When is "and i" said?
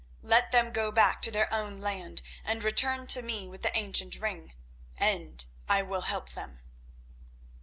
4.97-5.83